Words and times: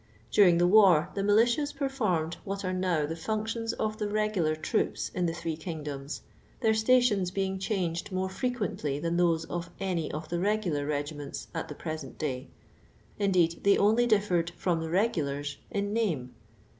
During 0.31 0.57
the 0.57 0.65
war 0.65 1.09
the 1.13 1.21
militias 1.21 1.75
per 1.75 1.87
formed 1.87 2.37
what 2.43 2.65
are 2.65 2.73
now 2.73 3.05
the 3.05 3.15
functions 3.15 3.71
of 3.73 3.97
the 3.99 4.07
recular 4.07 4.59
troops 4.59 5.09
in 5.13 5.27
the 5.27 5.31
three 5.33 5.55
kingdoms, 5.55 6.21
their 6.61 6.73
stAtioni 6.73 7.31
being 7.31 7.59
changed 7.59 8.11
more 8.11 8.27
frequently 8.27 8.97
than 8.97 9.17
those 9.17 9.45
of 9.45 9.69
any 9.79 10.11
of 10.11 10.27
the 10.29 10.37
^regular 10.37 10.87
regiments 10.87 11.49
at 11.53 11.67
the 11.67 11.75
present 11.75 12.17
day. 12.17 12.47
Indeed, 13.19 13.59
they 13.63 13.77
only 13.77 14.07
differed 14.07 14.49
from 14.57 14.79
the" 14.79 14.87
reguLirs"' 14.89 15.57
in 15.69 15.93
name. 15.93 16.33